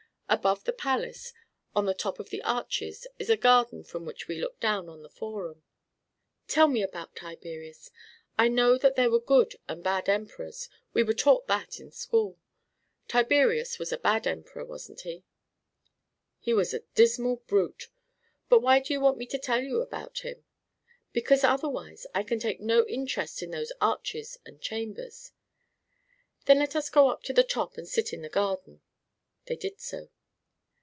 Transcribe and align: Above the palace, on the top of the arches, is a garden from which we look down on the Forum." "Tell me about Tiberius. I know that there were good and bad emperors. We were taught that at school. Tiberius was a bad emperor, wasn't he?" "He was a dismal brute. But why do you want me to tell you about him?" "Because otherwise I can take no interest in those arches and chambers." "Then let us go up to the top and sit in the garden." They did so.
Above 0.31 0.63
the 0.63 0.71
palace, 0.71 1.33
on 1.75 1.85
the 1.85 1.93
top 1.93 2.17
of 2.17 2.29
the 2.29 2.41
arches, 2.43 3.05
is 3.19 3.29
a 3.29 3.35
garden 3.35 3.83
from 3.83 4.05
which 4.05 4.29
we 4.29 4.39
look 4.39 4.57
down 4.61 4.87
on 4.87 5.03
the 5.03 5.09
Forum." 5.09 5.61
"Tell 6.47 6.69
me 6.69 6.81
about 6.81 7.17
Tiberius. 7.17 7.91
I 8.37 8.47
know 8.47 8.77
that 8.77 8.95
there 8.95 9.09
were 9.11 9.19
good 9.19 9.57
and 9.67 9.83
bad 9.83 10.07
emperors. 10.07 10.69
We 10.93 11.03
were 11.03 11.11
taught 11.13 11.47
that 11.47 11.81
at 11.81 11.93
school. 11.93 12.37
Tiberius 13.09 13.77
was 13.77 13.91
a 13.91 13.97
bad 13.97 14.25
emperor, 14.25 14.63
wasn't 14.63 15.01
he?" 15.01 15.25
"He 16.39 16.53
was 16.53 16.73
a 16.73 16.79
dismal 16.95 17.43
brute. 17.45 17.89
But 18.47 18.61
why 18.61 18.79
do 18.79 18.93
you 18.93 19.01
want 19.01 19.17
me 19.17 19.25
to 19.25 19.37
tell 19.37 19.61
you 19.61 19.81
about 19.81 20.19
him?" 20.19 20.45
"Because 21.11 21.43
otherwise 21.43 22.07
I 22.15 22.23
can 22.23 22.39
take 22.39 22.61
no 22.61 22.87
interest 22.87 23.43
in 23.43 23.51
those 23.51 23.73
arches 23.81 24.37
and 24.45 24.61
chambers." 24.61 25.33
"Then 26.45 26.59
let 26.59 26.73
us 26.73 26.89
go 26.89 27.09
up 27.09 27.21
to 27.23 27.33
the 27.33 27.43
top 27.43 27.75
and 27.77 27.85
sit 27.85 28.13
in 28.13 28.21
the 28.21 28.29
garden." 28.29 28.79
They 29.47 29.57
did 29.57 29.81
so. 29.81 30.07